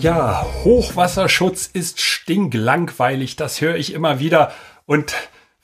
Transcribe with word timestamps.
Ja, 0.00 0.46
Hochwasserschutz 0.62 1.68
ist 1.72 2.00
stinklangweilig, 2.00 3.34
das 3.34 3.60
höre 3.60 3.74
ich 3.74 3.92
immer 3.92 4.20
wieder. 4.20 4.52
Und 4.86 5.12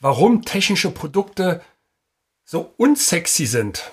warum 0.01 0.43
technische 0.43 0.91
Produkte 0.91 1.61
so 2.43 2.73
unsexy 2.75 3.45
sind, 3.45 3.91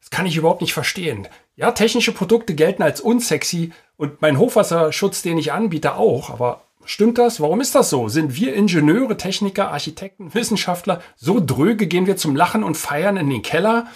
das 0.00 0.10
kann 0.10 0.26
ich 0.26 0.36
überhaupt 0.36 0.62
nicht 0.62 0.72
verstehen. 0.74 1.28
Ja, 1.54 1.70
technische 1.70 2.10
Produkte 2.10 2.56
gelten 2.56 2.82
als 2.82 3.00
unsexy 3.00 3.72
und 3.96 4.20
mein 4.20 4.36
Hochwasserschutz, 4.36 5.22
den 5.22 5.38
ich 5.38 5.52
anbiete, 5.52 5.94
auch. 5.94 6.30
Aber 6.30 6.62
stimmt 6.84 7.18
das? 7.18 7.40
Warum 7.40 7.60
ist 7.60 7.76
das 7.76 7.88
so? 7.88 8.08
Sind 8.08 8.34
wir 8.34 8.52
Ingenieure, 8.52 9.16
Techniker, 9.16 9.70
Architekten, 9.70 10.34
Wissenschaftler 10.34 11.02
so 11.14 11.40
dröge, 11.44 11.86
gehen 11.86 12.06
wir 12.06 12.16
zum 12.16 12.34
Lachen 12.34 12.64
und 12.64 12.76
Feiern 12.76 13.16
in 13.16 13.30
den 13.30 13.42
Keller? 13.42 13.86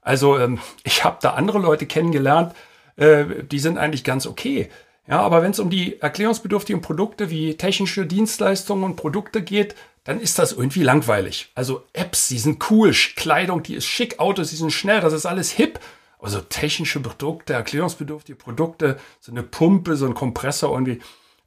Also 0.00 0.38
ähm, 0.38 0.58
ich 0.84 1.04
habe 1.04 1.18
da 1.20 1.34
andere 1.34 1.58
Leute 1.58 1.84
kennengelernt, 1.84 2.54
äh, 2.96 3.24
die 3.42 3.58
sind 3.58 3.76
eigentlich 3.76 4.04
ganz 4.04 4.26
okay. 4.26 4.70
Ja, 5.08 5.20
aber 5.20 5.42
wenn 5.42 5.52
es 5.52 5.60
um 5.60 5.70
die 5.70 6.00
erklärungsbedürftigen 6.00 6.82
Produkte 6.82 7.30
wie 7.30 7.56
technische 7.56 8.06
Dienstleistungen 8.06 8.84
und 8.84 8.96
Produkte 8.96 9.42
geht, 9.42 9.76
dann 10.04 10.20
ist 10.20 10.38
das 10.38 10.52
irgendwie 10.52 10.82
langweilig. 10.82 11.50
Also 11.54 11.84
Apps, 11.92 12.28
die 12.28 12.38
sind 12.38 12.70
cool, 12.70 12.92
Kleidung, 13.16 13.62
die 13.62 13.74
ist 13.74 13.86
schick, 13.86 14.18
Autos, 14.18 14.50
die 14.50 14.56
sind 14.56 14.72
schnell, 14.72 15.00
das 15.00 15.12
ist 15.12 15.26
alles 15.26 15.50
hip. 15.50 15.80
Also 16.18 16.40
technische 16.40 17.00
Produkte, 17.00 17.52
erklärungsbedürftige 17.52 18.38
Produkte, 18.38 18.98
so 19.20 19.30
eine 19.30 19.42
Pumpe, 19.42 19.96
so 19.96 20.06
ein 20.06 20.14
Kompressor 20.14 20.72
irgendwie, 20.72 21.00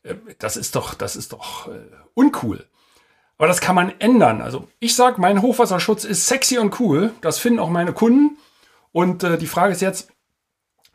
äh, 0.03 0.15
das 0.37 0.57
ist 0.57 0.75
doch, 0.75 0.93
das 0.93 1.15
ist 1.15 1.33
doch 1.33 1.67
äh, 1.67 1.79
uncool. 2.13 2.65
Aber 3.37 3.47
das 3.47 3.61
kann 3.61 3.75
man 3.75 3.93
ändern. 3.99 4.41
Also 4.41 4.67
ich 4.79 4.95
sage, 4.95 5.19
mein 5.19 5.41
Hochwasserschutz 5.41 6.03
ist 6.03 6.27
sexy 6.27 6.57
und 6.57 6.79
cool. 6.79 7.13
Das 7.21 7.39
finden 7.39 7.59
auch 7.59 7.69
meine 7.69 7.93
Kunden. 7.93 8.37
Und 8.91 9.23
äh, 9.23 9.37
die 9.37 9.47
Frage 9.47 9.71
ist 9.71 9.81
jetzt, 9.81 10.11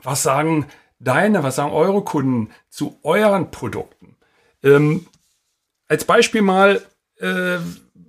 was 0.02 0.22
sagen 0.22 0.66
deine, 1.04 1.42
was 1.42 1.56
sagen 1.56 1.72
eure 1.72 2.02
Kunden 2.02 2.50
zu 2.68 2.98
euren 3.02 3.50
Produkten? 3.50 4.16
Ähm, 4.62 5.06
als 5.88 6.04
Beispiel 6.04 6.42
mal 6.42 6.82
äh, 7.18 7.58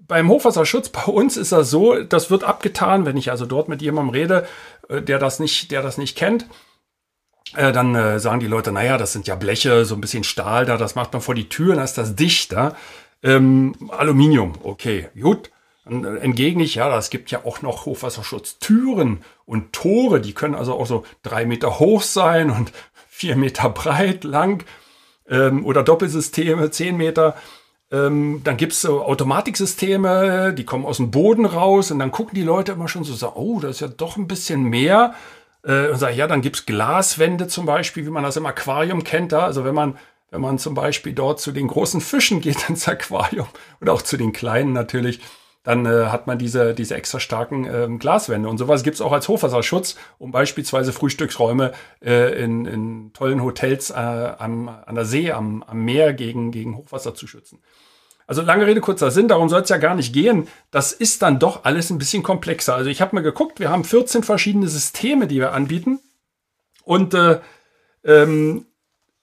beim 0.07 0.29
Hochwasserschutz 0.29 0.89
bei 0.89 1.05
uns 1.05 1.37
ist 1.37 1.51
das 1.51 1.69
so, 1.69 2.01
das 2.03 2.29
wird 2.29 2.43
abgetan, 2.43 3.05
wenn 3.05 3.17
ich 3.17 3.31
also 3.31 3.45
dort 3.45 3.69
mit 3.69 3.81
jemandem 3.81 4.13
rede, 4.13 4.47
äh, 4.89 5.01
der 5.01 5.19
das 5.19 5.39
nicht, 5.39 5.71
der 5.71 5.81
das 5.81 5.97
nicht 5.97 6.17
kennt. 6.17 6.47
Äh, 7.55 7.71
dann 7.71 7.95
äh, 7.95 8.19
sagen 8.19 8.39
die 8.39 8.47
Leute, 8.47 8.71
naja, 8.71 8.97
das 8.97 9.13
sind 9.13 9.27
ja 9.27 9.35
Bleche, 9.35 9.85
so 9.85 9.95
ein 9.95 10.01
bisschen 10.01 10.23
Stahl 10.23 10.65
da, 10.65 10.77
das 10.77 10.95
macht 10.95 11.13
man 11.13 11.21
vor 11.21 11.35
die 11.35 11.49
Tür, 11.49 11.75
dann 11.75 11.83
ist 11.83 11.97
das 11.97 12.15
dichter. 12.15 12.75
Ähm, 13.23 13.75
Aluminium, 13.89 14.53
okay, 14.63 15.09
gut. 15.19 15.51
Dann 15.85 16.03
äh, 16.03 16.17
entgegne 16.17 16.63
ich, 16.63 16.75
ja, 16.75 16.95
es 16.97 17.09
gibt 17.09 17.31
ja 17.31 17.45
auch 17.45 17.61
noch 17.61 17.85
Hochwasserschutztüren 17.85 19.23
und 19.45 19.73
Tore, 19.73 20.19
die 20.19 20.33
können 20.33 20.55
also 20.55 20.73
auch 20.73 20.87
so 20.87 21.05
drei 21.23 21.45
Meter 21.45 21.79
hoch 21.79 22.01
sein 22.01 22.49
und 22.49 22.71
vier 23.07 23.35
Meter 23.35 23.69
breit, 23.69 24.23
lang 24.23 24.65
ähm, 25.29 25.65
oder 25.65 25.83
Doppelsysteme, 25.83 26.71
zehn 26.71 26.97
Meter. 26.97 27.35
Ähm, 27.91 28.41
dann 28.43 28.57
gibt's 28.57 28.81
so 28.81 29.03
Automatiksysteme, 29.05 30.53
die 30.53 30.65
kommen 30.65 30.85
aus 30.85 30.97
dem 30.97 31.11
Boden 31.11 31.45
raus 31.45 31.91
und 31.91 31.99
dann 31.99 32.11
gucken 32.11 32.35
die 32.35 32.43
Leute 32.43 32.71
immer 32.71 32.87
schon 32.87 33.03
so, 33.03 33.13
so 33.13 33.33
oh, 33.35 33.59
das 33.59 33.71
ist 33.71 33.79
ja 33.81 33.87
doch 33.87 34.17
ein 34.17 34.27
bisschen 34.27 34.63
mehr. 34.63 35.13
Äh, 35.63 35.89
und 35.89 35.97
sagen, 35.97 36.17
ja, 36.17 36.27
dann 36.27 36.41
gibt's 36.41 36.65
Glaswände 36.65 37.47
zum 37.47 37.65
Beispiel, 37.65 38.05
wie 38.05 38.11
man 38.11 38.23
das 38.23 38.37
im 38.37 38.45
Aquarium 38.45 39.03
kennt. 39.03 39.31
Da. 39.31 39.45
Also 39.45 39.65
wenn 39.65 39.75
man, 39.75 39.97
wenn 40.31 40.41
man 40.41 40.59
zum 40.59 40.73
Beispiel 40.73 41.13
dort 41.13 41.39
zu 41.39 41.51
den 41.51 41.67
großen 41.67 42.01
Fischen 42.01 42.41
geht 42.41 42.69
ins 42.69 42.87
Aquarium 42.87 43.47
oder 43.81 43.93
auch 43.93 44.01
zu 44.01 44.17
den 44.17 44.33
kleinen 44.33 44.73
natürlich, 44.73 45.21
dann 45.65 45.85
äh, 45.85 46.05
hat 46.05 46.27
man 46.27 46.37
diese, 46.37 46.73
diese 46.73 46.95
extra 46.95 47.19
starken 47.19 47.65
ähm, 47.65 47.99
Glaswände. 47.99 48.47
Und 48.47 48.57
sowas 48.57 48.83
gibt's 48.83 49.01
auch 49.01 49.11
als 49.11 49.27
Hochwasserschutz, 49.27 49.97
um 50.19 50.31
beispielsweise 50.31 50.93
Frühstücksräume 50.93 51.73
äh, 52.01 52.41
in, 52.41 52.65
in 52.65 53.11
tollen 53.13 53.43
Hotels 53.43 53.89
äh, 53.89 53.95
am, 53.95 54.69
an 54.69 54.95
der 54.95 55.05
See, 55.05 55.31
am, 55.31 55.63
am 55.63 55.83
Meer 55.83 56.13
gegen, 56.13 56.51
gegen 56.51 56.77
Hochwasser 56.77 57.15
zu 57.15 57.27
schützen. 57.27 57.59
Also 58.27 58.41
lange 58.41 58.65
Rede, 58.65 58.81
kurzer 58.81 59.11
Sinn, 59.11 59.27
darum 59.27 59.49
soll 59.49 59.61
es 59.61 59.69
ja 59.69 59.77
gar 59.77 59.95
nicht 59.95 60.13
gehen. 60.13 60.47
Das 60.71 60.93
ist 60.93 61.21
dann 61.21 61.39
doch 61.39 61.63
alles 61.63 61.89
ein 61.89 61.97
bisschen 61.97 62.23
komplexer. 62.23 62.75
Also 62.75 62.89
ich 62.89 63.01
habe 63.01 63.15
mal 63.15 63.21
geguckt, 63.21 63.59
wir 63.59 63.69
haben 63.69 63.83
14 63.83 64.23
verschiedene 64.23 64.67
Systeme, 64.67 65.27
die 65.27 65.39
wir 65.39 65.51
anbieten. 65.51 65.99
Und 66.83 67.13
äh, 67.15 67.39
ähm, 68.03 68.65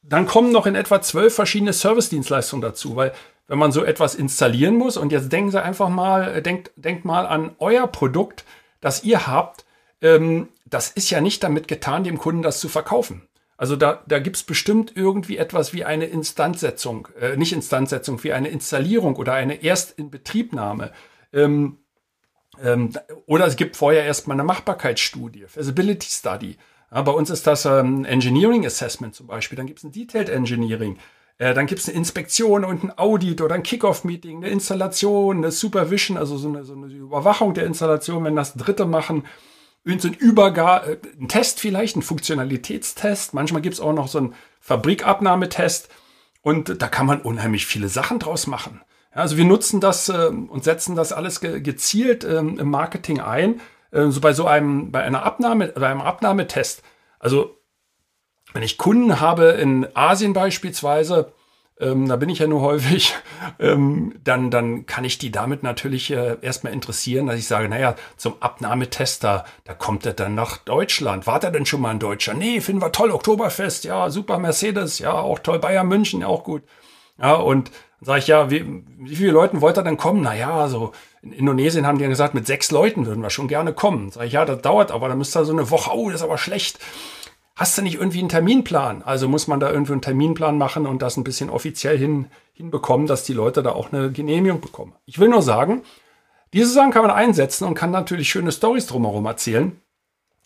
dann 0.03 0.27
kommen 0.27 0.53
noch 0.53 0.67
in 0.67 0.75
etwa 0.75 1.01
zwölf 1.01 1.35
verschiedene 1.35 1.73
Service-Dienstleistungen 1.73 2.63
dazu, 2.63 2.97
weil 2.97 3.13
wenn 3.53 3.59
man 3.59 3.71
so 3.71 3.85
etwas 3.85 4.15
installieren 4.15 4.77
muss. 4.77 4.97
Und 4.97 5.13
jetzt 5.13 5.31
denken 5.31 5.51
Sie 5.51 5.63
einfach 5.63 5.91
mal, 5.91 6.37
äh, 6.37 6.41
denkt, 6.41 6.71
denkt 6.75 7.05
mal 7.05 7.27
an 7.27 7.55
euer 7.59 7.87
Produkt, 7.87 8.47
das 8.81 9.05
ihr 9.05 9.27
habt. 9.27 9.67
Ähm, 10.01 10.49
das 10.65 10.89
ist 10.89 11.11
ja 11.11 11.21
nicht 11.21 11.45
damit 11.45 11.69
getan, 11.69 12.03
dem 12.03 12.17
Kunden 12.17 12.41
das 12.41 12.61
zu 12.61 12.71
verkaufen. 12.71 13.29
Also 13.59 13.77
da, 13.77 14.05
da 14.07 14.21
gibt 14.21 14.37
es 14.37 14.43
bestimmt 14.43 14.97
irgendwie 14.97 15.37
etwas 15.37 15.75
wie 15.75 15.85
eine 15.85 16.07
Instandsetzung, 16.07 17.09
äh, 17.21 17.37
nicht 17.37 17.53
Instandsetzung, 17.53 18.25
wie 18.25 18.33
eine 18.33 18.49
Installierung 18.49 19.17
oder 19.17 19.35
eine 19.35 19.63
Erstinbetriebnahme. 19.63 20.91
Ähm, 21.35 21.77
ähm, 22.59 22.95
oder 23.27 23.47
es 23.47 23.57
gibt 23.57 23.77
vorher 23.77 24.05
erstmal 24.05 24.37
eine 24.37 24.45
Machbarkeitsstudie, 24.45 25.45
Feasibility 25.47 26.09
Study. 26.09 26.57
Ja, 26.91 27.03
bei 27.03 27.13
uns 27.13 27.29
ist 27.29 27.47
das 27.47 27.67
ähm, 27.67 28.07
Engineering 28.07 28.65
Assessment 28.65 29.15
zum 29.15 29.27
Beispiel, 29.27 29.57
dann 29.57 29.67
gibt 29.67 29.81
es 29.81 29.85
ein 29.85 29.93
Detailed 29.93 30.31
Engineering. 30.31 30.97
Äh, 31.43 31.55
dann 31.55 31.67
gibt 31.67 31.81
es 31.81 31.89
eine 31.89 31.99
Inspektion 31.99 32.65
und 32.65 32.85
ein 32.85 32.97
Audit 32.97 33.41
oder 33.41 33.57
ein 33.57 33.65
Kickoff-Meeting, 33.65 34.37
eine 34.37 34.49
Installation, 34.49 35.39
eine 35.39 35.51
Supervision, 35.51 36.17
also 36.17 36.37
so 36.37 36.47
eine, 36.47 36.63
so 36.63 36.73
eine 36.73 36.87
Überwachung 36.87 37.53
der 37.53 37.67
Installation, 37.67 38.23
wenn 38.23 38.37
das 38.37 38.55
Dritte 38.55 38.87
machen. 38.87 39.25
So 39.85 40.07
ein 40.07 40.15
Übergar, 40.15 40.87
äh, 40.87 40.99
ein 41.21 41.27
Test 41.27 41.59
vielleicht, 41.59 41.97
ein 41.97 42.03
Funktionalitätstest. 42.03 43.35
Manchmal 43.35 43.61
gibt 43.61 43.75
es 43.75 43.81
auch 43.81 43.93
noch 43.93 44.07
so 44.07 44.19
einen 44.19 44.35
Fabrikabnahmetest. 44.61 45.89
Und 46.43 46.81
da 46.81 46.87
kann 46.87 47.07
man 47.07 47.21
unheimlich 47.21 47.67
viele 47.67 47.89
Sachen 47.89 48.21
draus 48.21 48.47
machen. 48.47 48.81
Ja, 49.13 49.23
also 49.23 49.37
wir 49.37 49.45
nutzen 49.45 49.81
das 49.81 50.09
äh, 50.11 50.29
und 50.29 50.63
setzen 50.63 50.95
das 50.95 51.13
alles 51.13 51.41
ge 51.41 51.61
gezielt 51.61 52.23
ähm, 52.23 52.61
im 52.61 52.71
Marketing 52.71 53.19
ein. 53.19 53.61
Äh, 53.91 54.11
so 54.11 54.21
bei 54.21 54.33
so 54.33 54.47
einem, 54.47 54.93
bei 54.93 55.03
einer 55.03 55.25
Abnahme, 55.25 55.69
bei 55.75 55.89
einem 55.89 56.03
Abnahmetest. 56.03 56.85
Also 57.19 57.59
wenn 58.53 58.63
ich 58.63 58.79
Kunden 58.79 59.21
habe 59.21 59.51
in 59.53 59.87
Asien 59.95 60.33
beispielsweise, 60.33 61.33
ähm, 61.81 62.09
da 62.09 62.17
bin 62.17 62.29
ich 62.29 62.39
ja 62.39 62.47
nur 62.47 62.61
häufig, 62.61 63.15
ähm, 63.59 64.15
dann, 64.23 64.51
dann 64.51 64.87
kann 64.87 65.05
ich 65.05 65.19
die 65.19 65.33
damit 65.33 65.63
natürlich 65.63 66.11
äh, 66.11 66.37
erstmal 66.41 66.73
interessieren, 66.73 67.27
dass 67.27 67.39
ich 67.39 67.47
sage, 67.47 67.69
naja, 67.69 67.97
zum 68.17 68.35
Abnahmetester, 68.41 69.45
da 69.65 69.75
kommt 69.75 70.07
er 70.07 70.13
dann 70.13 70.35
nach 70.35 70.59
Deutschland. 70.59 71.27
War 71.27 71.41
der 71.41 71.51
denn 71.51 71.67
schon 71.67 71.81
mal 71.81 71.93
in 71.93 71.99
Deutschland? 71.99 72.39
Nee, 72.39 72.61
finden 72.61 72.83
wir 72.83 72.93
toll, 72.93 73.11
Oktoberfest, 73.11 73.85
ja, 73.85 74.11
super 74.11 74.39
Mercedes, 74.39 74.99
ja, 74.99 75.13
auch 75.13 75.39
toll, 75.39 75.59
Bayern 75.59 75.89
München, 75.89 76.21
ja, 76.21 76.29
auch 76.29 76.45
gut. 76.45 76.63
Ja, 77.19 77.35
und 77.35 77.71
dann 78.01 78.07
sage 78.07 78.19
ich, 78.21 78.27
ja, 78.27 78.51
wie, 78.51 78.83
wie 78.99 79.17
viele 79.17 79.33
Leuten 79.33 79.61
wollt 79.61 79.79
ihr 79.79 79.83
denn 79.83 79.97
kommen? 79.97 80.23
Naja, 80.23 80.69
so 80.69 80.93
in 81.23 81.33
Indonesien 81.33 81.87
haben 81.87 81.99
die 81.99 82.07
gesagt, 82.07 82.35
mit 82.35 82.47
sechs 82.47 82.71
Leuten 82.71 83.07
würden 83.07 83.23
wir 83.23 83.31
schon 83.31 83.47
gerne 83.49 83.73
kommen. 83.73 84.11
Sag 84.11 84.27
ich, 84.27 84.33
ja, 84.33 84.45
das 84.45 84.61
dauert 84.61 84.91
aber, 84.91 85.09
dann 85.09 85.19
müsst 85.19 85.37
ihr 85.37 85.45
so 85.45 85.53
eine 85.53 85.71
Woche, 85.71 85.91
oh, 85.95 86.11
das 86.11 86.21
ist 86.21 86.25
aber 86.25 86.39
schlecht 86.39 86.79
hast 87.55 87.77
du 87.77 87.83
nicht 87.83 87.95
irgendwie 87.95 88.21
einen 88.21 88.29
Terminplan? 88.29 89.03
Also 89.03 89.29
muss 89.29 89.47
man 89.47 89.61
da 89.61 89.71
irgendwie 89.71 89.93
einen 89.93 90.03
Terminplan 90.03 90.59
machen 90.59 90.87
und 90.87 91.03
das 91.03 91.17
ein 91.17 91.25
bisschen 91.25 91.51
offiziell 91.51 91.99
hin, 91.99 92.27
hinbekommen, 92.53 93.07
dass 93.07 93.25
die 93.25 93.35
Leute 93.35 93.63
da 93.63 93.73
auch 93.73 93.93
eine 93.93 94.11
Genehmigung 94.11 94.61
bekommen. 94.61 94.95
Ich 95.05 95.19
will 95.19 95.29
nur 95.29 95.43
sagen, 95.43 95.83
diese 96.53 96.71
Sachen 96.71 96.91
kann 96.91 97.03
man 97.03 97.11
einsetzen 97.11 97.67
und 97.67 97.75
kann 97.75 97.91
natürlich 97.91 98.31
schöne 98.31 98.53
Stories 98.53 98.87
drumherum 98.87 99.25
erzählen. 99.27 99.81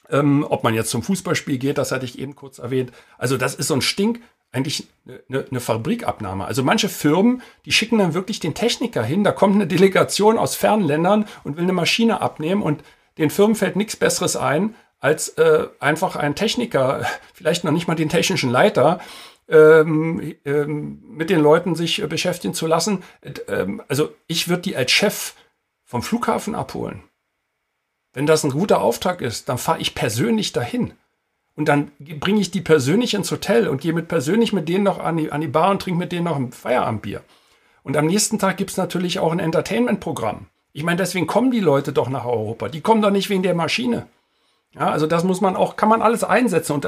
Ähm, 0.09 0.47
ob 0.49 0.63
man 0.63 0.75
jetzt 0.75 0.91
zum 0.91 1.03
Fußballspiel 1.03 1.59
geht, 1.59 1.79
das 1.79 1.91
hatte 1.91 2.05
ich 2.05 2.19
eben 2.19 2.37
kurz 2.37 2.59
erwähnt. 2.59 2.93
Also 3.19 3.37
das 3.37 3.57
ist 3.57 3.69
so 3.69 3.75
ein 3.75 3.83
Stink, 3.83 4.21
eigentlich 4.53 4.87
eine, 5.29 5.47
eine 5.51 5.61
Fabrikabnahme. 5.61 6.45
Also 6.45 6.63
manche 6.63 6.89
Firmen, 6.89 7.43
die 7.65 7.73
schicken 7.73 7.99
dann 7.99 8.15
wirklich 8.15 8.41
den 8.41 8.55
Techniker 8.55 9.03
hin, 9.03 9.25
da 9.25 9.33
kommt 9.33 9.57
eine 9.57 9.67
Delegation 9.67 10.39
aus 10.39 10.55
fernen 10.55 10.85
Ländern 10.85 11.27
und 11.45 11.57
will 11.57 11.65
eine 11.65 11.73
Maschine 11.73 12.21
abnehmen 12.21 12.63
und 12.63 12.83
den 13.19 13.31
Firmen 13.31 13.57
fällt 13.57 13.77
nichts 13.77 13.97
Besseres 13.97 14.37
ein, 14.37 14.75
als 15.01 15.31
äh, 15.31 15.69
einfach 15.81 16.17
ein 16.17 16.35
Techniker, 16.35 17.07
vielleicht 17.35 17.65
noch 17.65 17.73
nicht 17.73 17.89
mal 17.89 17.95
den 17.95 18.09
technischen 18.09 18.51
Leiter, 18.51 19.01
ähm, 19.49 20.35
ähm, 20.45 21.03
mit 21.09 21.31
den 21.31 21.41
Leuten 21.41 21.75
sich 21.75 22.03
äh, 22.03 22.07
beschäftigen 22.07 22.55
zu 22.55 22.67
lassen. 22.67 23.05
Ähm, 23.49 23.83
also 23.89 24.13
ich 24.27 24.49
würde 24.49 24.63
die 24.63 24.77
als 24.77 24.91
Chef 24.91 25.35
vom 25.85 26.03
Flughafen 26.03 26.55
abholen. 26.55 27.03
Wenn 28.13 28.27
das 28.27 28.43
ein 28.43 28.51
guter 28.51 28.81
Auftrag 28.81 29.21
ist, 29.21 29.49
dann 29.49 29.59
fahre 29.59 29.81
ich 29.81 29.95
persönlich 29.95 30.53
dahin. 30.53 30.95
und 31.55 31.69
dann 31.69 31.93
bringe 31.99 32.41
ich 32.41 32.51
die 32.51 32.61
persönlich 32.61 33.15
ins 33.15 33.31
Hotel 33.31 33.69
und 33.69 33.81
gehe 33.81 33.93
mit 33.93 34.09
persönlich 34.09 34.53
mit 34.53 34.69
denen 34.69 34.85
noch 34.85 34.99
an 34.99 35.17
die, 35.17 35.31
an 35.33 35.41
die 35.41 35.49
Bar 35.49 35.71
und 35.71 35.81
trinke 35.81 35.99
mit 35.99 36.13
denen 36.13 36.25
noch 36.25 36.37
ein 36.37 36.53
Feierabendbier. 36.53 37.23
Und 37.83 37.97
am 37.97 38.07
nächsten 38.07 38.39
Tag 38.39 38.57
gibt 38.57 38.73
es 38.73 38.77
natürlich 38.77 39.21
auch 39.21 39.33
ein 39.33 39.39
Entertainment-Programm. 39.39 40.47
Ich 40.73 40.83
meine, 40.83 40.97
deswegen 40.97 41.27
kommen 41.27 41.51
die 41.51 41.61
Leute 41.61 41.93
doch 41.93 42.09
nach 42.09 42.25
Europa. 42.25 42.69
Die 42.69 42.81
kommen 42.81 43.01
doch 43.01 43.11
nicht 43.11 43.31
wegen 43.31 43.43
der 43.43 43.55
Maschine. 43.55 44.09
Ja, 44.79 44.91
also 44.91 45.07
das 45.07 45.25
muss 45.25 45.41
man 45.41 45.57
auch, 45.57 45.77
kann 45.77 45.89
man 45.89 46.03
alles 46.03 46.23
einsetzen 46.23 46.73
und 46.73 46.85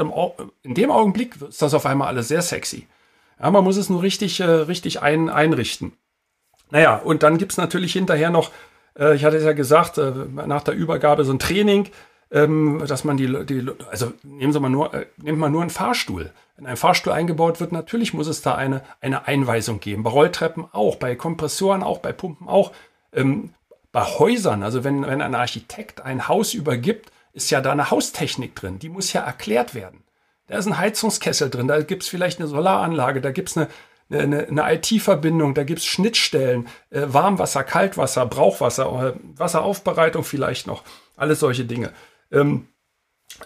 in 0.62 0.74
dem 0.74 0.90
Augenblick 0.90 1.40
ist 1.48 1.62
das 1.62 1.72
auf 1.72 1.86
einmal 1.86 2.08
alles 2.08 2.28
sehr 2.28 2.42
sexy. 2.42 2.86
Ja, 3.40 3.50
man 3.50 3.64
muss 3.64 3.76
es 3.76 3.88
nur 3.88 4.02
richtig, 4.02 4.40
äh, 4.40 4.44
richtig 4.44 5.00
ein, 5.00 5.30
einrichten. 5.30 5.92
Naja, 6.70 6.96
und 6.96 7.22
dann 7.22 7.38
gibt 7.38 7.52
es 7.52 7.58
natürlich 7.58 7.94
hinterher 7.94 8.30
noch, 8.30 8.50
äh, 8.98 9.14
ich 9.14 9.24
hatte 9.24 9.36
es 9.36 9.44
ja 9.44 9.52
gesagt, 9.52 9.96
äh, 9.96 10.12
nach 10.46 10.62
der 10.62 10.74
Übergabe 10.74 11.24
so 11.24 11.32
ein 11.32 11.38
Training, 11.38 11.88
ähm, 12.30 12.84
dass 12.86 13.04
man 13.04 13.16
die, 13.16 13.46
die, 13.46 13.66
also 13.90 14.12
nehmen 14.22 14.52
Sie 14.52 14.60
mal 14.60 14.68
nur, 14.68 14.92
äh, 14.92 15.06
nimmt 15.16 15.38
man 15.38 15.50
nur 15.50 15.62
einen 15.62 15.70
Fahrstuhl. 15.70 16.30
Wenn 16.56 16.66
ein 16.66 16.76
Fahrstuhl 16.76 17.14
eingebaut 17.14 17.58
wird, 17.58 17.72
natürlich 17.72 18.12
muss 18.12 18.26
es 18.26 18.42
da 18.42 18.54
eine, 18.54 18.82
eine 19.00 19.26
Einweisung 19.26 19.80
geben. 19.80 20.02
Bei 20.02 20.10
Rolltreppen 20.10 20.66
auch, 20.72 20.96
bei 20.96 21.14
Kompressoren 21.14 21.82
auch, 21.82 21.98
bei 21.98 22.12
Pumpen 22.12 22.48
auch. 22.48 22.72
Ähm, 23.14 23.54
bei 23.92 24.02
Häusern, 24.02 24.62
also 24.62 24.84
wenn, 24.84 25.06
wenn 25.06 25.22
ein 25.22 25.34
Architekt 25.34 26.02
ein 26.02 26.28
Haus 26.28 26.52
übergibt, 26.52 27.10
ist 27.38 27.50
ja 27.50 27.60
da 27.60 27.72
eine 27.72 27.90
Haustechnik 27.90 28.54
drin. 28.54 28.78
Die 28.78 28.88
muss 28.88 29.12
ja 29.12 29.22
erklärt 29.22 29.74
werden. 29.74 30.04
Da 30.48 30.58
ist 30.58 30.66
ein 30.66 30.78
Heizungskessel 30.78 31.50
drin, 31.50 31.68
da 31.68 31.80
gibt 31.82 32.02
es 32.02 32.08
vielleicht 32.08 32.38
eine 32.38 32.48
Solaranlage, 32.48 33.20
da 33.20 33.32
gibt 33.32 33.50
es 33.50 33.56
eine, 33.58 33.68
eine, 34.10 34.48
eine 34.48 34.74
IT-Verbindung, 34.74 35.52
da 35.52 35.62
gibt 35.62 35.80
es 35.80 35.86
Schnittstellen, 35.86 36.68
äh, 36.90 37.02
Warmwasser, 37.06 37.64
Kaltwasser, 37.64 38.24
Brauchwasser, 38.24 39.14
äh, 39.14 39.38
Wasseraufbereitung 39.38 40.24
vielleicht 40.24 40.66
noch, 40.66 40.84
alles 41.16 41.40
solche 41.40 41.66
Dinge. 41.66 41.92
Ähm, 42.32 42.66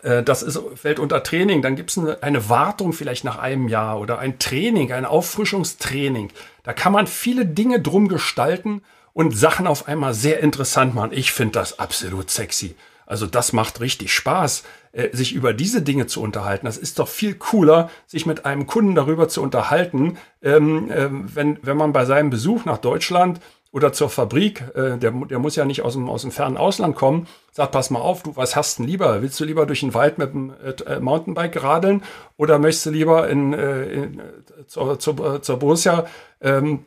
äh, 0.03 0.23
das 0.23 0.45
ist, 0.45 0.61
fällt 0.77 1.01
unter 1.01 1.25
Training. 1.25 1.61
Dann 1.61 1.75
gibt 1.75 1.91
es 1.91 1.99
eine, 1.99 2.23
eine, 2.23 2.49
Wartung 2.49 2.93
vielleicht 2.93 3.25
nach 3.25 3.39
einem 3.39 3.67
Jahr 3.67 3.99
oder 3.99 4.21
ein 4.21 4.39
Training, 4.39 4.93
ein 4.93 5.05
Auffrischungstraining. 5.05 6.31
Da 6.63 6.73
kann 6.73 6.93
man 6.93 7.09
viele 7.09 7.47
Dinge 7.47 7.81
drum 7.81 8.07
gestalten 8.07 8.83
und 9.13 9.37
Sachen 9.37 9.67
auf 9.67 9.89
einmal 9.89 10.15
sehr 10.15 10.41
interessant 10.41 10.95
machen. 10.95 11.11
Ich 11.13 11.33
finde 11.33 11.55
das 11.55 11.81
absolut 11.81 12.31
sexy. 12.31 12.77
Also 13.07 13.27
das 13.27 13.53
macht 13.53 13.81
richtig 13.81 14.13
Spaß, 14.13 14.65
äh, 14.93 15.15
sich 15.15 15.35
über 15.35 15.53
diese 15.53 15.83
Dinge 15.83 16.07
zu 16.07 16.23
unterhalten. 16.23 16.67
Das 16.67 16.77
ist 16.77 16.99
doch 16.99 17.09
viel 17.09 17.35
cooler, 17.35 17.91
sich 18.07 18.27
mit 18.27 18.45
einem 18.45 18.67
Kunden 18.67 18.95
darüber 18.95 19.29
zu 19.29 19.43
unterhalten, 19.43 20.19
ähm, 20.43 20.91
äh, 20.91 21.09
wenn, 21.11 21.59
wenn 21.63 21.77
man 21.77 21.93
bei 21.93 22.05
seinem 22.05 22.31
Besuch 22.31 22.65
nach 22.65 22.79
Deutschland 22.79 23.41
oder 23.71 23.93
zur 23.93 24.11
Fabrik, 24.11 24.63
äh, 24.75 24.99
der, 24.99 25.13
der 25.13 25.39
muss 25.39 25.57
ja 25.57 25.65
nicht 25.65 25.83
aus 25.83 25.95
dem, 25.95 26.09
aus 26.11 26.23
dem 26.23 26.31
fernen 26.31 26.59
Ausland 26.59 26.95
kommen, 26.95 27.27
sagt, 27.53 27.73
pass 27.73 27.91
mal 27.91 28.01
auf, 28.01 28.23
du, 28.23 28.37
was 28.37 28.55
hast 28.55 28.79
denn 28.79 28.87
lieber? 28.87 29.23
Willst 29.23 29.41
du 29.41 29.45
lieber 29.45 29.65
durch 29.65 29.81
den 29.81 29.95
Wald 29.95 30.19
mit 30.19 30.35
dem 30.35 30.53
äh, 30.87 31.01
Mountainbike 31.01 31.63
radeln 31.63 32.03
oder 32.37 32.59
möchtest 32.59 32.87
du 32.87 32.91
lieber 32.91 33.29
in, 33.29 33.55
in, 33.55 34.21
zur, 34.67 34.99
zur, 34.99 35.43
zur 35.43 35.59
Borussia 35.59 36.07
ähm, 36.43 36.85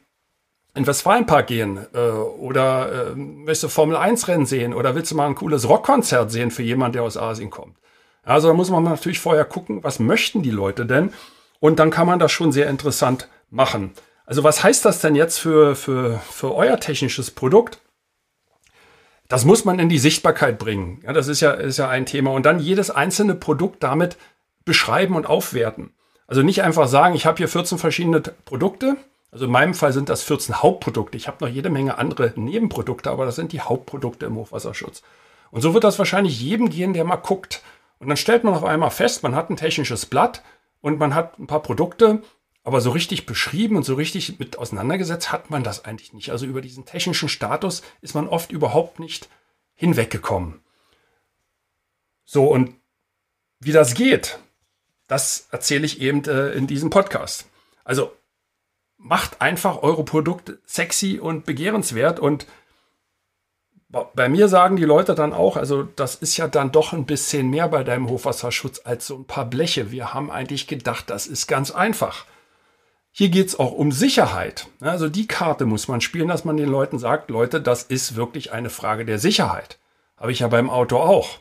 in 0.75 0.85
Westfalenpark 0.85 1.47
gehen 1.47 1.85
äh, 1.93 1.99
oder 1.99 3.11
äh, 3.11 3.15
möchtest 3.15 3.63
du 3.63 3.67
Formel 3.69 3.95
1 3.95 4.27
Rennen 4.27 4.45
sehen 4.45 4.73
oder 4.73 4.93
willst 4.93 5.11
du 5.11 5.15
mal 5.15 5.25
ein 5.25 5.35
cooles 5.35 5.67
Rockkonzert 5.67 6.31
sehen 6.31 6.51
für 6.51 6.63
jemanden, 6.63 6.93
der 6.93 7.03
aus 7.03 7.17
Asien 7.17 7.49
kommt? 7.49 7.77
Also 8.23 8.49
da 8.49 8.53
muss 8.53 8.69
man 8.69 8.83
natürlich 8.83 9.19
vorher 9.19 9.45
gucken, 9.45 9.83
was 9.83 9.99
möchten 9.99 10.43
die 10.43 10.51
Leute 10.51 10.85
denn? 10.85 11.13
Und 11.59 11.79
dann 11.79 11.91
kann 11.91 12.07
man 12.07 12.19
das 12.19 12.31
schon 12.31 12.51
sehr 12.51 12.69
interessant 12.69 13.29
machen. 13.49 13.93
Also 14.25 14.43
was 14.43 14.63
heißt 14.63 14.83
das 14.83 14.99
denn 14.99 15.15
jetzt 15.15 15.37
für, 15.37 15.75
für, 15.75 16.19
für 16.29 16.53
euer 16.53 16.79
technisches 16.79 17.31
Produkt? 17.31 17.79
Das 19.27 19.45
muss 19.45 19.65
man 19.65 19.79
in 19.79 19.89
die 19.89 19.97
Sichtbarkeit 19.97 20.59
bringen. 20.59 21.01
Ja, 21.03 21.13
das 21.13 21.27
ist 21.27 21.41
ja, 21.41 21.51
ist 21.51 21.77
ja 21.77 21.89
ein 21.89 22.05
Thema. 22.05 22.31
Und 22.31 22.45
dann 22.45 22.59
jedes 22.59 22.91
einzelne 22.91 23.35
Produkt 23.35 23.81
damit 23.81 24.17
beschreiben 24.65 25.15
und 25.15 25.25
aufwerten. 25.25 25.93
Also 26.27 26.41
nicht 26.41 26.63
einfach 26.63 26.87
sagen, 26.87 27.15
ich 27.15 27.25
habe 27.25 27.37
hier 27.37 27.47
14 27.47 27.77
verschiedene 27.77 28.19
Produkte 28.19 28.97
also 29.35 29.47
in 29.47 29.51
meinem 29.51 29.73
Fall 29.73 29.91
sind 29.91 30.07
das 30.07 30.23
14 30.23 30.61
Hauptprodukte. 30.61 31.17
Ich 31.17 31.27
habe 31.27 31.43
noch 31.43 31.53
jede 31.53 31.69
Menge 31.69 31.97
andere 31.97 32.31
Nebenprodukte, 32.37 33.11
aber 33.11 33.25
das 33.25 33.35
sind 33.35 33.51
die 33.51 33.59
Hauptprodukte 33.59 34.27
im 34.27 34.37
Hochwasserschutz. 34.37 35.01
Und 35.51 35.59
so 35.59 35.73
wird 35.73 35.83
das 35.83 35.99
wahrscheinlich 35.99 36.39
jedem 36.39 36.69
gehen, 36.69 36.93
der 36.93 37.03
mal 37.03 37.17
guckt. 37.17 37.61
Und 37.99 38.07
dann 38.07 38.15
stellt 38.15 38.45
man 38.45 38.53
auf 38.53 38.63
einmal 38.63 38.91
fest, 38.91 39.23
man 39.23 39.35
hat 39.35 39.49
ein 39.49 39.57
technisches 39.57 40.05
Blatt 40.05 40.41
und 40.79 40.99
man 40.99 41.13
hat 41.13 41.37
ein 41.37 41.47
paar 41.47 41.61
Produkte, 41.61 42.21
aber 42.63 42.79
so 42.79 42.91
richtig 42.91 43.25
beschrieben 43.25 43.75
und 43.75 43.83
so 43.83 43.95
richtig 43.95 44.39
mit 44.39 44.57
auseinandergesetzt 44.57 45.33
hat 45.33 45.49
man 45.49 45.65
das 45.65 45.83
eigentlich 45.83 46.13
nicht. 46.13 46.29
Also 46.29 46.45
über 46.45 46.61
diesen 46.61 46.85
technischen 46.85 47.27
Status 47.27 47.81
ist 47.99 48.15
man 48.15 48.29
oft 48.29 48.53
überhaupt 48.53 49.01
nicht 49.01 49.27
hinweggekommen. 49.73 50.61
So, 52.23 52.47
und 52.47 52.73
wie 53.59 53.73
das 53.73 53.95
geht, 53.95 54.39
das 55.09 55.49
erzähle 55.51 55.85
ich 55.85 55.99
eben 55.99 56.23
äh, 56.23 56.51
in 56.51 56.67
diesem 56.67 56.89
Podcast. 56.89 57.49
Also 57.83 58.13
macht 59.05 59.39
einfach 59.39 59.83
eure 59.83 60.03
Produkte 60.03 60.57
sexy 60.65 61.19
und 61.19 61.45
begehrenswert 61.45 62.19
und 62.19 62.47
bei 64.15 64.27
mir 64.27 64.49
sagen 64.49 64.75
die 64.75 64.83
Leute 64.83 65.13
dann 65.13 65.31
auch, 65.31 65.55
also 65.55 65.83
das 65.83 66.15
ist 66.15 66.35
ja 66.35 66.47
dann 66.47 66.71
doch 66.71 66.91
ein 66.91 67.05
bisschen 67.05 67.49
mehr 67.49 67.69
bei 67.69 67.83
deinem 67.83 68.09
Hochwasserschutz 68.09 68.81
als 68.83 69.07
so 69.07 69.15
ein 69.15 69.25
paar 69.25 69.45
Bleche. 69.45 69.91
Wir 69.91 70.13
haben 70.13 70.31
eigentlich 70.31 70.67
gedacht, 70.67 71.09
das 71.09 71.27
ist 71.27 71.47
ganz 71.47 71.71
einfach. 71.71 72.25
Hier 73.11 73.29
geht 73.29 73.47
es 73.47 73.59
auch 73.59 73.71
um 73.71 73.93
Sicherheit. 73.93 74.67
Also 74.81 75.07
die 75.07 75.27
Karte 75.27 75.65
muss 75.65 75.87
man 75.87 76.01
spielen, 76.01 76.27
dass 76.27 76.43
man 76.43 76.57
den 76.57 76.67
Leuten 76.67 76.99
sagt, 76.99 77.29
Leute, 77.29 77.61
das 77.61 77.83
ist 77.83 78.17
wirklich 78.17 78.51
eine 78.51 78.71
Frage 78.71 79.05
der 79.05 79.19
Sicherheit. 79.19 79.77
Habe 80.17 80.33
ich 80.33 80.39
ja 80.39 80.47
beim 80.47 80.69
Auto 80.69 80.97
auch. 80.97 81.37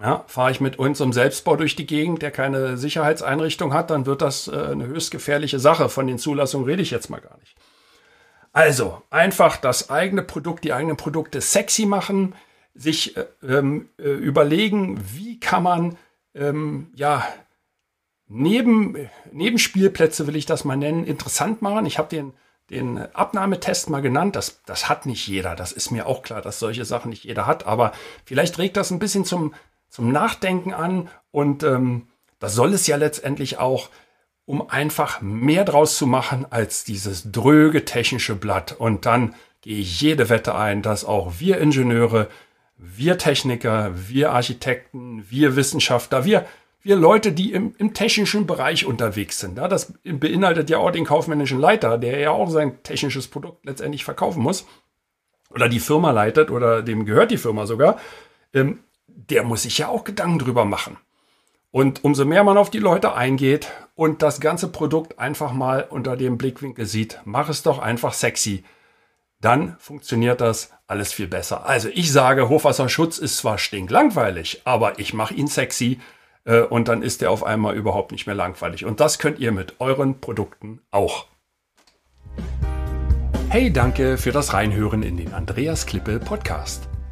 Ja, 0.00 0.24
fahre 0.28 0.50
ich 0.50 0.60
mit 0.60 0.78
unserem 0.78 1.12
Selbstbau 1.12 1.56
durch 1.56 1.76
die 1.76 1.86
Gegend, 1.86 2.22
der 2.22 2.30
keine 2.30 2.78
Sicherheitseinrichtung 2.78 3.74
hat, 3.74 3.90
dann 3.90 4.06
wird 4.06 4.22
das 4.22 4.48
äh, 4.48 4.52
eine 4.52 4.86
höchst 4.86 5.10
gefährliche 5.10 5.58
Sache. 5.58 5.88
Von 5.88 6.06
den 6.06 6.18
Zulassungen 6.18 6.66
rede 6.66 6.82
ich 6.82 6.90
jetzt 6.90 7.10
mal 7.10 7.20
gar 7.20 7.38
nicht. 7.38 7.54
Also 8.52 9.02
einfach 9.10 9.56
das 9.58 9.90
eigene 9.90 10.22
Produkt, 10.22 10.64
die 10.64 10.72
eigenen 10.72 10.96
Produkte 10.96 11.40
sexy 11.40 11.86
machen, 11.86 12.34
sich 12.74 13.16
äh, 13.16 13.26
ähm, 13.46 13.90
äh, 13.98 14.08
überlegen, 14.08 15.00
wie 15.12 15.38
kann 15.38 15.62
man 15.62 15.98
ähm, 16.34 16.90
ja 16.94 17.26
neben 18.26 18.96
Nebenspielplätze 19.32 20.26
will 20.26 20.36
ich 20.36 20.46
das 20.46 20.64
mal 20.64 20.76
nennen, 20.76 21.04
interessant 21.04 21.62
machen. 21.62 21.84
Ich 21.84 21.98
habe 21.98 22.08
den 22.08 22.32
den 22.70 22.98
Abnahmetest 23.14 23.90
mal 23.90 24.00
genannt. 24.00 24.36
Das, 24.36 24.62
das 24.64 24.88
hat 24.88 25.04
nicht 25.04 25.26
jeder. 25.26 25.56
Das 25.56 25.72
ist 25.72 25.90
mir 25.90 26.06
auch 26.06 26.22
klar, 26.22 26.40
dass 26.40 26.60
solche 26.60 26.84
Sachen 26.84 27.10
nicht 27.10 27.24
jeder 27.24 27.46
hat. 27.46 27.66
Aber 27.66 27.92
vielleicht 28.24 28.58
regt 28.58 28.76
das 28.76 28.90
ein 28.90 29.00
bisschen 29.00 29.24
zum 29.24 29.54
zum 29.90 30.12
Nachdenken 30.12 30.72
an 30.72 31.08
und 31.30 31.62
ähm, 31.62 32.06
das 32.38 32.54
soll 32.54 32.72
es 32.72 32.86
ja 32.86 32.96
letztendlich 32.96 33.58
auch, 33.58 33.90
um 34.46 34.68
einfach 34.68 35.20
mehr 35.20 35.64
draus 35.64 35.96
zu 35.96 36.06
machen 36.06 36.46
als 36.48 36.84
dieses 36.84 37.30
dröge 37.30 37.84
technische 37.84 38.34
Blatt. 38.34 38.72
Und 38.72 39.06
dann 39.06 39.34
gehe 39.60 39.78
ich 39.78 40.00
jede 40.00 40.28
Wette 40.28 40.54
ein, 40.54 40.82
dass 40.82 41.04
auch 41.04 41.34
wir 41.38 41.58
Ingenieure, 41.58 42.28
wir 42.76 43.18
Techniker, 43.18 43.92
wir 43.94 44.32
Architekten, 44.32 45.24
wir 45.28 45.54
Wissenschaftler, 45.54 46.24
wir, 46.24 46.46
wir 46.82 46.96
Leute, 46.96 47.32
die 47.32 47.52
im, 47.52 47.74
im 47.76 47.92
technischen 47.92 48.46
Bereich 48.46 48.86
unterwegs 48.86 49.38
sind. 49.38 49.58
Ja, 49.58 49.68
das 49.68 49.92
beinhaltet 50.02 50.70
ja 50.70 50.78
auch 50.78 50.90
den 50.90 51.04
kaufmännischen 51.04 51.60
Leiter, 51.60 51.98
der 51.98 52.18
ja 52.18 52.30
auch 52.30 52.48
sein 52.48 52.82
technisches 52.82 53.28
Produkt 53.28 53.66
letztendlich 53.66 54.04
verkaufen 54.04 54.42
muss. 54.42 54.66
Oder 55.50 55.68
die 55.68 55.80
Firma 55.80 56.10
leitet 56.10 56.50
oder 56.50 56.82
dem 56.82 57.04
gehört 57.04 57.30
die 57.30 57.36
Firma 57.36 57.66
sogar. 57.66 57.98
Ähm, 58.54 58.80
der 59.28 59.42
muss 59.42 59.62
sich 59.62 59.78
ja 59.78 59.88
auch 59.88 60.04
Gedanken 60.04 60.38
drüber 60.38 60.64
machen. 60.64 60.96
Und 61.70 62.04
umso 62.04 62.24
mehr 62.24 62.42
man 62.42 62.58
auf 62.58 62.70
die 62.70 62.78
Leute 62.78 63.14
eingeht 63.14 63.70
und 63.94 64.22
das 64.22 64.40
ganze 64.40 64.68
Produkt 64.68 65.18
einfach 65.18 65.52
mal 65.52 65.86
unter 65.88 66.16
dem 66.16 66.36
Blickwinkel 66.36 66.86
sieht, 66.86 67.20
mach 67.24 67.48
es 67.48 67.62
doch 67.62 67.78
einfach 67.78 68.12
sexy. 68.12 68.64
Dann 69.40 69.76
funktioniert 69.78 70.40
das 70.40 70.72
alles 70.86 71.12
viel 71.12 71.28
besser. 71.28 71.66
Also 71.66 71.88
ich 71.88 72.12
sage, 72.12 72.48
Hochwasserschutz 72.48 73.18
ist 73.18 73.38
zwar 73.38 73.56
stinklangweilig, 73.56 74.62
aber 74.64 74.98
ich 74.98 75.14
mache 75.14 75.34
ihn 75.34 75.46
sexy 75.46 76.00
äh, 76.44 76.60
und 76.60 76.88
dann 76.88 77.02
ist 77.02 77.22
er 77.22 77.30
auf 77.30 77.44
einmal 77.44 77.76
überhaupt 77.76 78.10
nicht 78.12 78.26
mehr 78.26 78.34
langweilig. 78.34 78.84
Und 78.84 79.00
das 79.00 79.18
könnt 79.18 79.38
ihr 79.38 79.52
mit 79.52 79.80
euren 79.80 80.20
Produkten 80.20 80.80
auch. 80.90 81.26
Hey, 83.48 83.72
danke 83.72 84.18
für 84.18 84.32
das 84.32 84.52
Reinhören 84.52 85.02
in 85.02 85.16
den 85.16 85.32
Andreas 85.32 85.86
Klippe 85.86 86.18
Podcast. 86.18 86.89